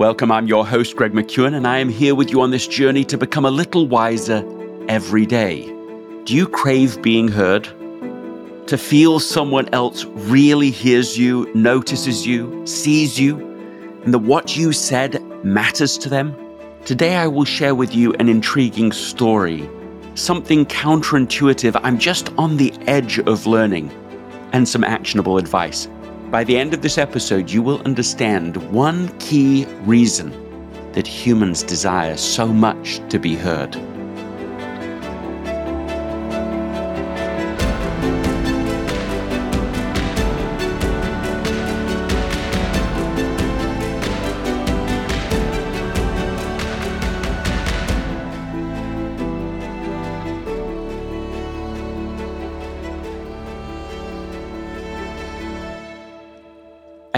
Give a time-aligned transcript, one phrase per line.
[0.00, 3.04] Welcome, I'm your host, Greg McKeown, and I am here with you on this journey
[3.04, 4.42] to become a little wiser
[4.88, 5.66] every day.
[6.24, 7.64] Do you crave being heard?
[8.68, 13.40] To feel someone else really hears you, notices you, sees you,
[14.02, 16.34] and that what you said matters to them?
[16.86, 19.68] Today, I will share with you an intriguing story,
[20.14, 23.90] something counterintuitive I'm just on the edge of learning,
[24.54, 25.88] and some actionable advice.
[26.30, 30.30] By the end of this episode, you will understand one key reason
[30.92, 33.74] that humans desire so much to be heard.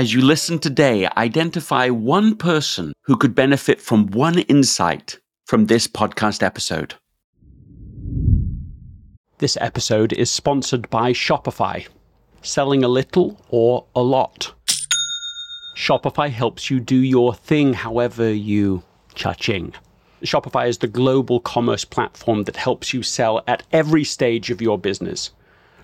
[0.03, 5.87] As you listen today, identify one person who could benefit from one insight from this
[5.87, 6.97] podcast episode.
[9.39, 11.87] This episode is sponsored by Shopify.
[12.41, 14.53] Selling a little or a lot.
[15.77, 18.83] Shopify helps you do your thing however you
[19.15, 19.73] cha-ching.
[20.25, 24.79] Shopify is the global commerce platform that helps you sell at every stage of your
[24.81, 25.31] business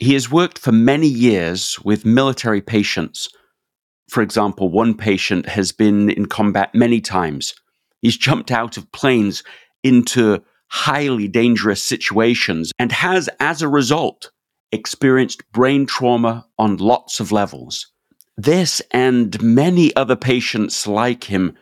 [0.00, 3.28] he has worked for many years with military patients.
[4.08, 7.54] For example, one patient has been in combat many times.
[8.00, 9.44] He's jumped out of planes
[9.84, 14.30] into highly dangerous situations and has, as a result,
[14.72, 17.86] experienced brain trauma on lots of levels.
[18.38, 21.56] This and many other patients like him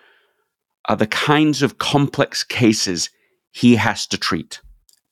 [0.88, 3.10] are the kinds of complex cases
[3.50, 4.60] he has to treat.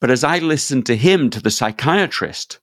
[0.01, 2.61] But as I listened to him, to the psychiatrist,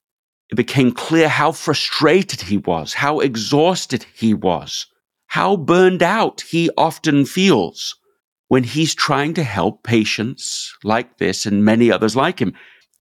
[0.52, 4.86] it became clear how frustrated he was, how exhausted he was,
[5.28, 7.96] how burned out he often feels
[8.50, 12.54] when he's trying to help patients like this and many others like him,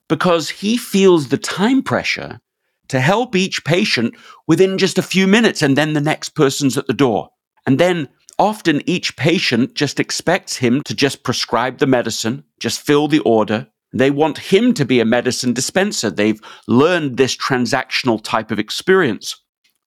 [0.08, 2.40] because he feels the time pressure
[2.88, 4.14] to help each patient
[4.46, 7.30] within just a few minutes, and then the next person's at the door.
[7.66, 8.08] And then
[8.38, 13.68] often each patient just expects him to just prescribe the medicine, just fill the order,
[13.92, 16.10] they want him to be a medicine dispenser.
[16.10, 19.36] They've learned this transactional type of experience.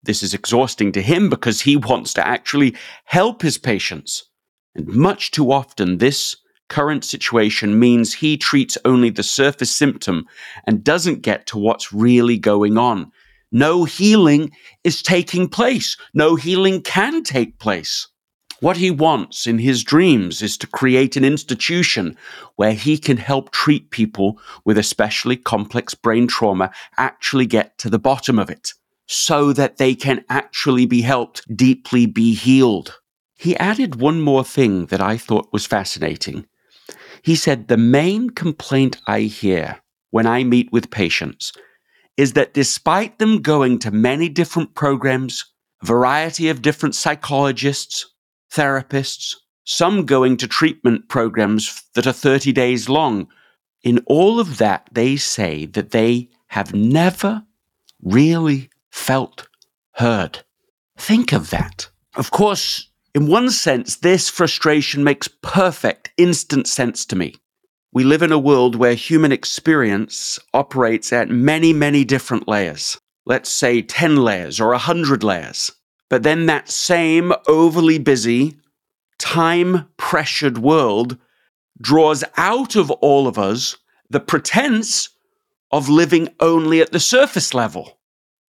[0.04, 4.30] This is exhausting to him because he wants to actually help his patients.
[4.76, 6.36] And much too often, this
[6.68, 10.26] current situation means he treats only the surface symptom
[10.66, 13.12] and doesn't get to what's really going on.
[13.52, 14.52] No healing
[14.84, 15.96] is taking place.
[16.14, 18.08] No healing can take place.
[18.64, 22.16] What he wants in his dreams is to create an institution
[22.56, 28.00] where he can help treat people with especially complex brain trauma actually get to the
[28.00, 28.72] bottom of it
[29.06, 33.02] so that they can actually be helped deeply be healed.
[33.36, 36.46] He added one more thing that I thought was fascinating.
[37.22, 39.82] He said, The main complaint I hear
[40.12, 41.52] when I meet with patients
[42.16, 45.52] is that despite them going to many different programs,
[45.84, 48.06] variety of different psychologists,
[48.54, 49.36] therapists,
[49.66, 53.28] some going to treatment programs that are 30 days long,
[53.84, 57.44] in all of that, they say that they have never
[58.02, 59.48] really felt
[59.96, 60.44] heard.
[60.98, 61.90] Think of that.
[62.16, 67.36] Of course, in one sense, this frustration makes perfect, instant sense to me.
[67.92, 72.98] We live in a world where human experience operates at many, many different layers.
[73.26, 75.72] Let's say 10 layers or 100 layers.
[76.14, 78.56] But then that same overly busy,
[79.18, 81.18] time pressured world
[81.82, 83.78] draws out of all of us
[84.12, 85.10] the pretense
[85.72, 87.98] of living only at the surface level.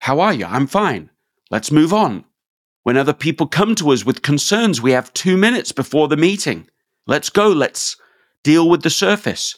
[0.00, 0.44] How are you?
[0.44, 1.08] I'm fine.
[1.50, 2.26] Let's move on.
[2.82, 6.68] When other people come to us with concerns, we have two minutes before the meeting.
[7.06, 7.48] Let's go.
[7.48, 7.96] Let's
[8.42, 9.56] deal with the surface.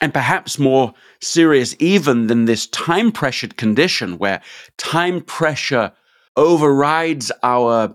[0.00, 4.40] And perhaps more serious even than this time pressured condition where
[4.78, 5.92] time pressure
[6.36, 7.94] overrides our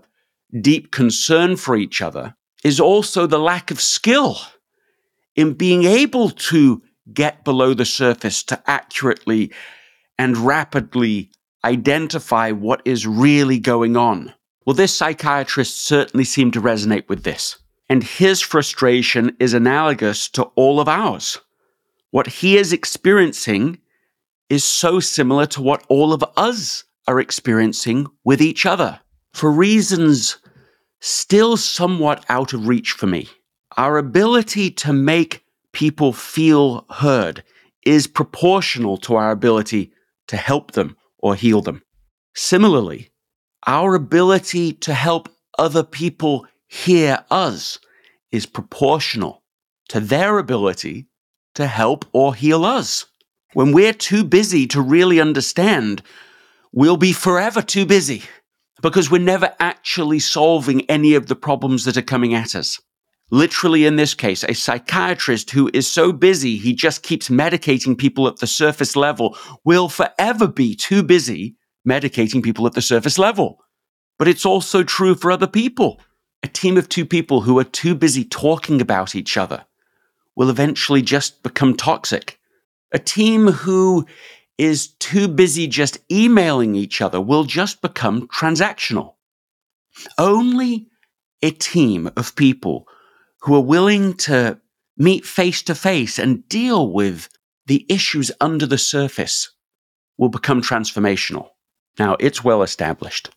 [0.60, 4.38] deep concern for each other is also the lack of skill
[5.36, 6.82] in being able to
[7.12, 9.52] get below the surface to accurately
[10.18, 11.30] and rapidly
[11.64, 14.32] identify what is really going on.
[14.66, 17.58] Well, this psychiatrist certainly seemed to resonate with this.
[17.88, 21.40] And his frustration is analogous to all of ours.
[22.10, 23.78] What he is experiencing
[24.50, 29.00] is so similar to what all of us are experiencing with each other
[29.32, 30.36] for reasons
[31.00, 33.26] still somewhat out of reach for me.
[33.76, 37.42] Our ability to make people feel heard
[37.84, 39.92] is proportional to our ability
[40.26, 41.82] to help them or heal them.
[42.34, 43.10] Similarly,
[43.66, 45.28] our ability to help
[45.58, 47.78] other people hear us
[48.30, 49.42] is proportional
[49.88, 51.06] to their ability
[51.54, 53.06] to help or heal us.
[53.54, 56.02] When we're too busy to really understand,
[56.72, 58.22] we'll be forever too busy
[58.82, 62.80] because we're never actually solving any of the problems that are coming at us.
[63.30, 68.26] Literally, in this case, a psychiatrist who is so busy he just keeps medicating people
[68.26, 71.56] at the surface level will forever be too busy
[71.86, 73.58] medicating people at the surface level.
[74.18, 76.00] But it's also true for other people.
[76.42, 79.64] A team of two people who are too busy talking about each other
[80.34, 82.38] will eventually just become toxic.
[82.92, 84.06] A team who
[84.58, 89.14] is too busy just emailing each other will just become transactional.
[90.18, 90.88] Only
[91.42, 92.86] a team of people
[93.42, 94.60] who are willing to
[94.96, 97.28] meet face to face and deal with
[97.66, 99.50] the issues under the surface
[100.16, 101.50] will become transformational.
[101.98, 103.30] Now, it's well established,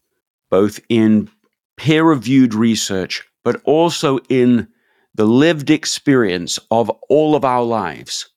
[0.49, 1.29] both in
[1.77, 4.67] peer reviewed research, but also in
[5.13, 8.29] the lived experience of all of our lives,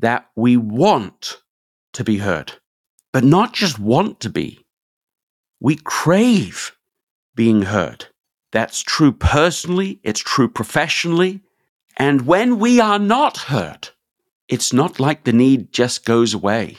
[0.00, 1.38] that we want
[1.94, 2.52] to be heard,
[3.12, 4.64] but not just want to be.
[5.60, 6.76] We crave
[7.34, 8.06] being heard.
[8.52, 11.42] That's true personally, it's true professionally.
[11.96, 13.88] And when we are not heard,
[14.48, 16.76] it's not like the need just goes away.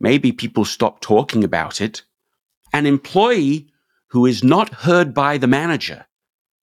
[0.00, 2.02] Maybe people stop talking about it.
[2.72, 3.68] An employee
[4.08, 6.06] who is not heard by the manager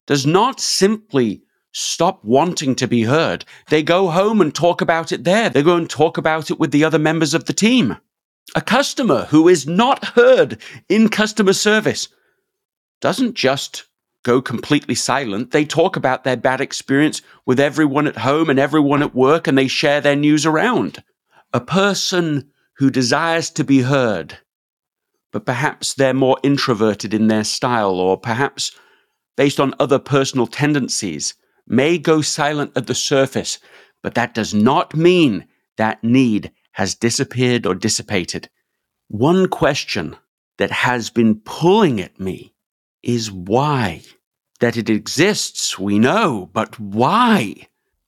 [0.05, 1.43] does not simply
[1.77, 3.45] stop wanting to be heard.
[3.69, 5.47] They go home and talk about it there.
[5.49, 7.97] They go and talk about it with the other members of the team.
[8.55, 12.07] A customer who is not heard in customer service
[12.99, 13.85] doesn't just
[14.23, 15.51] go completely silent.
[15.51, 19.55] They talk about their bad experience with everyone at home and everyone at work, and
[19.55, 21.03] they share their news around.
[21.53, 24.39] A person who desires to be heard,
[25.31, 28.71] but perhaps they're more introverted in their style, or perhaps
[29.35, 31.35] based on other personal tendencies,
[31.67, 33.59] may go silent at the surface,
[34.01, 35.45] but that does not mean
[35.77, 38.49] that need has disappeared or dissipated.
[39.07, 40.15] One question
[40.57, 42.53] that has been pulling at me
[43.03, 44.01] is why?
[44.59, 47.67] That it exists, we know, but why?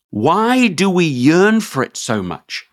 [0.09, 2.65] Why do we yearn for it so much?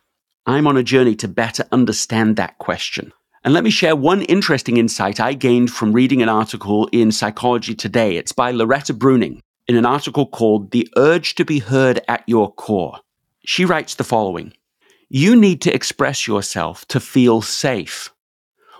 [0.46, 3.12] I'm on a journey to better understand that question.
[3.44, 7.74] And let me share one interesting insight I gained from reading an article in Psychology
[7.74, 8.16] Today.
[8.16, 12.52] It's by Loretta Breuning in an article called The Urge to Be Heard at Your
[12.52, 13.00] Core.
[13.44, 14.52] She writes the following
[15.08, 18.10] You need to express yourself to feel safe.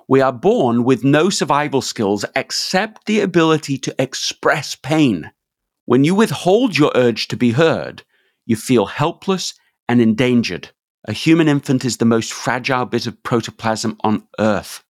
[0.08, 5.32] We are born with no survival skills except the ability to express pain.
[5.84, 8.04] When you withhold your urge to be heard,
[8.44, 9.54] you feel helpless
[9.88, 10.70] and endangered.
[11.08, 14.84] A human infant is the most fragile bit of protoplasm on earth.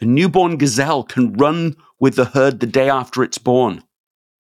[0.00, 3.84] A newborn gazelle can run with the herd the day after it's born.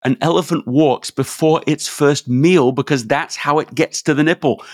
[0.04, 4.64] An elephant walks before its first meal because that's how it gets to the nipple.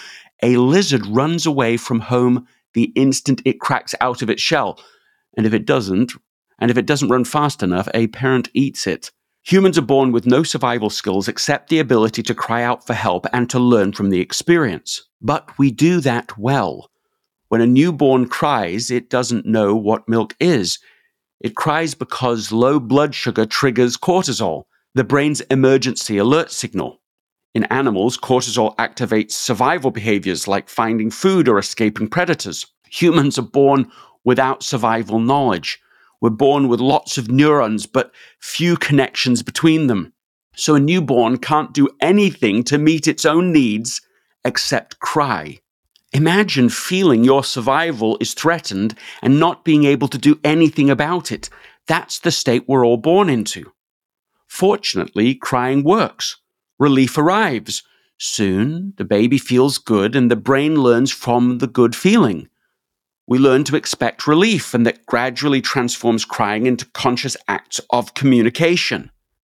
[0.42, 4.78] A lizard runs away from home the instant it cracks out of its shell.
[5.36, 6.12] And if it doesn't,
[6.58, 9.10] and if it doesn't run fast enough, a parent eats it.
[9.44, 13.26] Humans are born with no survival skills except the ability to cry out for help
[13.32, 15.02] and to learn from the experience.
[15.20, 16.90] But we do that well.
[17.48, 20.78] When a newborn cries, it doesn't know what milk is.
[21.40, 24.64] It cries because low blood sugar triggers cortisol,
[24.94, 27.00] the brain's emergency alert signal.
[27.54, 32.66] In animals, cortisol activates survival behaviors like finding food or escaping predators.
[32.90, 33.90] Humans are born
[34.24, 35.80] without survival knowledge.
[36.20, 40.12] We're born with lots of neurons, but few connections between them.
[40.56, 44.00] So a newborn can't do anything to meet its own needs
[44.44, 45.58] except cry.
[46.12, 51.50] Imagine feeling your survival is threatened and not being able to do anything about it.
[51.88, 53.72] That's the state we're all born into.
[54.54, 56.36] Fortunately, crying works.
[56.78, 57.82] Relief arrives.
[58.20, 62.48] Soon, the baby feels good and the brain learns from the good feeling.
[63.26, 69.10] We learn to expect relief, and that gradually transforms crying into conscious acts of communication.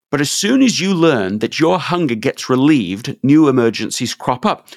[0.09, 4.67] But as soon as you learn that your hunger gets relieved, new emergencies crop up.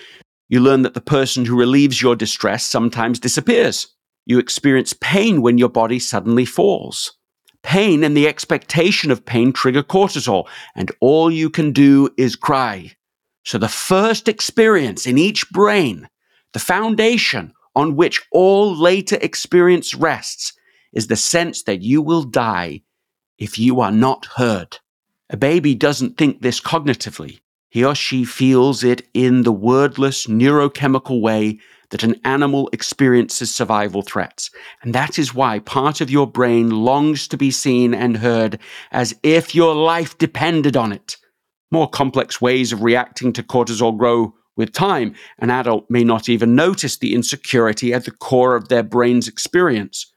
[0.50, 3.86] You learn that the person who relieves your distress sometimes disappears.
[4.26, 7.16] You experience pain when your body suddenly falls.
[7.62, 12.92] Pain and the expectation of pain trigger cortisol, and all you can do is cry.
[13.44, 16.08] So the first experience in each brain,
[16.52, 20.52] the foundation on which all later experience rests,
[20.92, 22.82] is the sense that you will die
[23.38, 24.78] if you are not heard.
[25.30, 27.40] A baby doesn't think this cognitively.
[27.68, 34.02] He or she feels it in the wordless neurochemical way that an animal experiences survival
[34.02, 34.50] threats.
[34.82, 38.58] And that is why part of your brain longs to be seen and heard
[38.92, 41.16] as if your life depended on it.
[41.70, 45.14] More complex ways of reacting to cortisol grow with time.
[45.38, 50.12] An adult may not even notice the insecurity at the core of their brain's experience.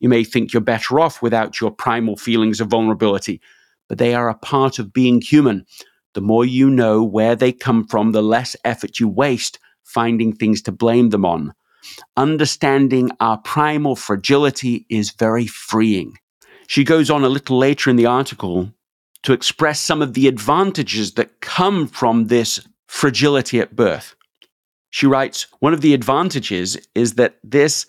[0.00, 3.40] You may think you're better off without your primal feelings of vulnerability,
[3.88, 5.64] but they are a part of being human.
[6.14, 10.62] The more you know where they come from, the less effort you waste finding things
[10.62, 11.54] to blame them on.
[12.16, 16.18] Understanding our primal fragility is very freeing.
[16.66, 18.72] She goes on a little later in the article
[19.22, 24.14] to express some of the advantages that come from this fragility at birth.
[24.90, 27.86] She writes, one of the advantages is that this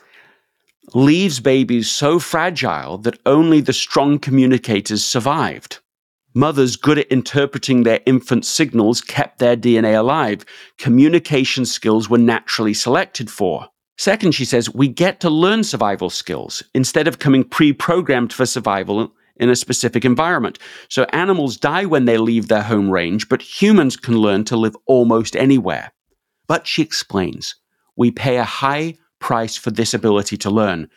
[0.93, 5.79] leaves babies so fragile that only the strong communicators survived.
[6.37, 10.45] Mothers good at interpreting their infant signals kept their DNA alive.
[10.77, 13.69] Communication skills were naturally selected for.
[13.97, 18.45] Second, she says, we get to learn survival skills instead of coming pre programmed for
[18.45, 20.59] survival in a specific environment.
[20.89, 24.75] So animals die when they leave their home range, but humans can learn to live
[24.87, 25.93] almost anywhere.
[26.47, 27.55] But she explains,
[27.95, 30.89] we pay a high price for this ability to learn.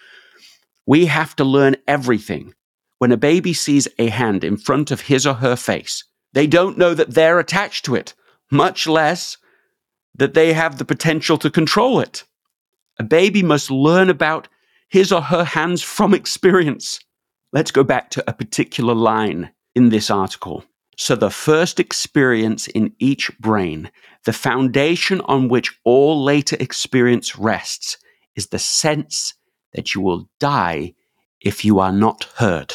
[0.85, 2.55] We have to learn everything
[2.99, 6.79] when a baby sees a hand in front of his or her face, they don't
[6.79, 8.15] know that they're attached to it,
[8.51, 9.37] much less
[10.15, 12.25] that they have the potential to control it.
[12.99, 14.49] A baby must learn about
[14.89, 17.01] his or her hands from experience.
[17.53, 20.65] Let's go back to a particular line in this article.
[20.97, 23.91] So, the first experience in each brain,
[24.25, 27.97] the foundation on which all later experience rests,
[28.35, 29.35] is the sense
[29.75, 30.95] that you will die
[31.41, 32.75] if you are not heard.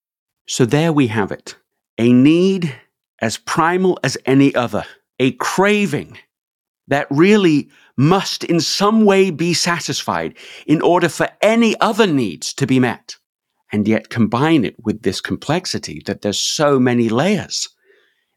[0.51, 1.55] So there we have it
[1.97, 2.75] a need
[3.19, 4.83] as primal as any other,
[5.17, 6.17] a craving
[6.89, 12.67] that really must in some way be satisfied in order for any other needs to
[12.67, 13.15] be met.
[13.71, 17.69] And yet combine it with this complexity that there's so many layers.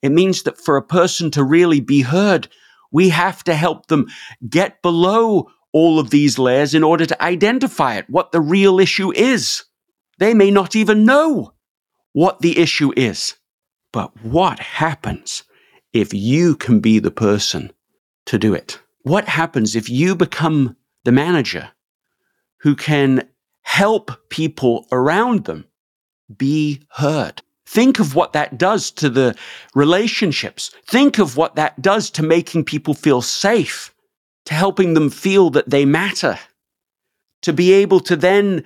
[0.01, 2.47] It means that for a person to really be heard,
[2.93, 4.07] we have to help them
[4.49, 9.13] get below all of these layers in order to identify it, what the real issue
[9.13, 9.65] is.
[10.21, 11.54] They may not even know
[12.15, 13.35] what the issue is.
[13.93, 15.43] But what happens
[15.93, 17.71] if you can be the person
[18.27, 18.81] to do it?
[19.03, 21.71] What happens if you become the manager
[22.61, 23.29] who can
[23.63, 25.67] help people around them
[26.35, 27.43] be heard?
[27.67, 29.37] Think of what that does to the
[29.75, 30.71] relationships.
[30.87, 33.95] Think of what that does to making people feel safe,
[34.47, 36.39] to helping them feel that they matter,
[37.43, 38.65] to be able to then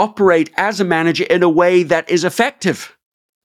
[0.00, 2.96] operate as a manager in a way that is effective.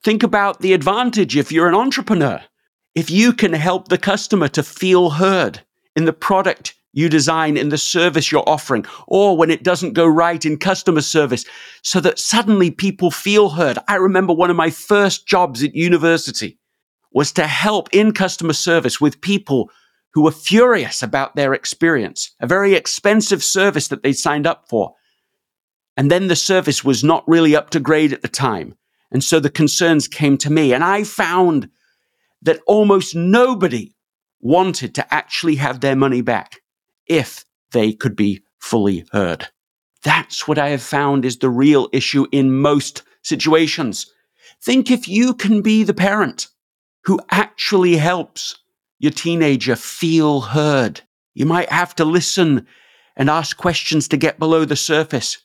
[0.02, 2.40] Think about the advantage if you're an entrepreneur.
[2.94, 5.60] If you can help the customer to feel heard
[5.94, 10.06] in the product you design in the service you're offering, or when it doesn't go
[10.06, 11.44] right in customer service,
[11.82, 13.78] so that suddenly people feel heard.
[13.86, 16.58] I remember one of my first jobs at university
[17.12, 19.70] was to help in customer service with people
[20.14, 24.94] who were furious about their experience, a very expensive service that they signed up for.
[25.96, 28.74] And then the service was not really up to grade at the time.
[29.10, 31.70] And so the concerns came to me, and I found
[32.42, 33.94] that almost nobody
[34.40, 36.60] wanted to actually have their money back
[37.06, 39.48] if they could be fully heard.
[40.02, 44.12] That's what I have found is the real issue in most situations.
[44.62, 46.48] Think if you can be the parent
[47.04, 48.56] who actually helps
[48.98, 51.00] your teenager feel heard.
[51.34, 52.66] You might have to listen
[53.16, 55.38] and ask questions to get below the surface.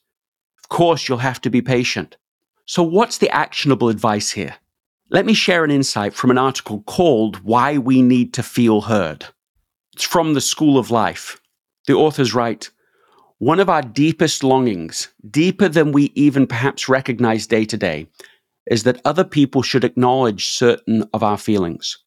[0.72, 2.16] Course, you'll have to be patient.
[2.66, 4.56] So, what's the actionable advice here?
[5.10, 9.26] Let me share an insight from an article called Why We Need to Feel Heard.
[9.92, 11.42] It's from the School of Life.
[11.88, 12.70] The authors write
[13.38, 18.08] One of our deepest longings, deeper than we even perhaps recognize day to day,
[18.66, 21.98] is that other people should acknowledge certain of our feelings.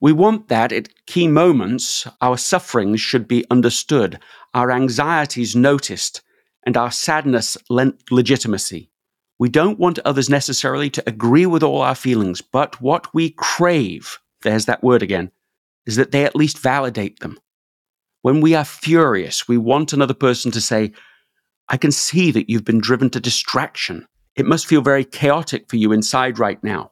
[0.00, 4.18] We want that at key moments, our sufferings should be understood,
[4.52, 6.22] our anxieties noticed,
[6.64, 8.90] and our sadness lent legitimacy.
[9.38, 14.18] We don't want others necessarily to agree with all our feelings, but what we crave,
[14.42, 15.30] there's that word again,
[15.86, 17.38] is that they at least validate them.
[18.22, 20.92] When we are furious, we want another person to say,
[21.70, 24.06] I can see that you've been driven to distraction.
[24.36, 26.90] It must feel very chaotic for you inside right now.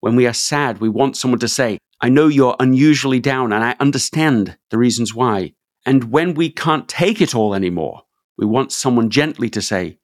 [0.00, 3.64] When we are sad, we want someone to say, I know you're unusually down and
[3.64, 5.54] I understand the reasons why.
[5.86, 8.02] And when we can't take it all anymore,
[8.38, 9.98] we want someone gently to say,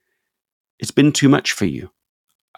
[0.81, 1.92] It's been too much for you.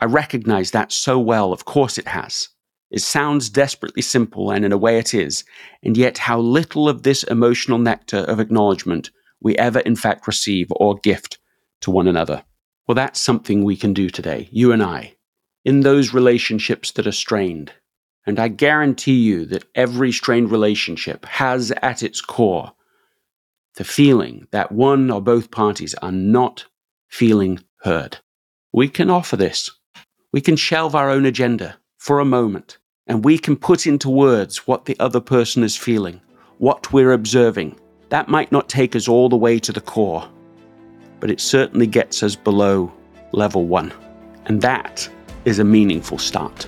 [0.00, 1.52] I recognize that so well.
[1.52, 2.48] Of course it has.
[2.90, 5.44] It sounds desperately simple, and in a way it is,
[5.82, 9.10] and yet how little of this emotional nectar of acknowledgement
[9.40, 11.38] we ever in fact receive or gift
[11.82, 12.44] to one another.
[12.86, 15.16] Well, that's something we can do today, you and I,
[15.64, 17.72] in those relationships that are strained.
[18.24, 22.72] And I guarantee you that every strained relationship has at its core
[23.76, 26.66] the feeling that one or both parties are not
[27.08, 28.18] feeling heard.
[28.72, 29.70] We can offer this.
[30.32, 34.66] We can shelve our own agenda for a moment and we can put into words
[34.66, 36.20] what the other person is feeling,
[36.58, 37.78] what we're observing.
[38.08, 40.28] That might not take us all the way to the core,
[41.20, 42.92] but it certainly gets us below
[43.32, 43.92] level one.
[44.46, 45.08] And that
[45.44, 46.66] is a meaningful start.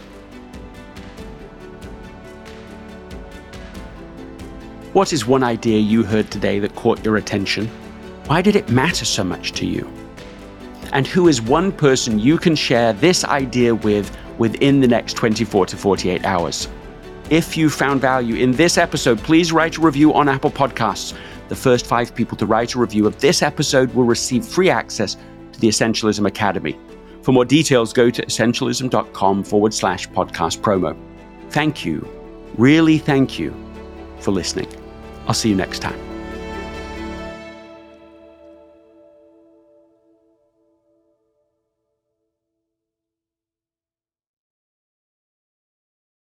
[4.98, 7.68] What is one idea you heard today that caught your attention?
[8.26, 9.88] Why did it matter so much to you?
[10.92, 15.66] And who is one person you can share this idea with within the next 24
[15.66, 16.66] to 48 hours.
[17.30, 21.16] If you found value in this episode, please write a review on Apple Podcasts.
[21.48, 25.16] The first five people to write a review of this episode will receive free access
[25.52, 26.76] to the Essentialism Academy.
[27.22, 30.98] For more details, go to essentialism.com forward slash podcast promo.
[31.50, 32.04] Thank you,
[32.56, 33.54] really thank you
[34.18, 34.77] for listening.
[35.28, 35.98] I'll see you next time.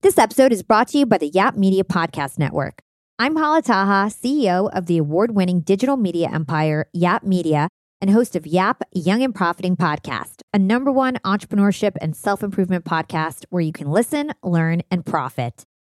[0.02, 2.82] This episode is brought to you by the Yap Media Podcast Network.
[3.20, 7.68] I'm Hala Taha, CEO of the award winning digital media empire, Yap Media,
[8.00, 12.86] and host of Yap Young and Profiting Podcast, a number one entrepreneurship and self improvement
[12.86, 15.66] podcast where you can listen, learn, and profit.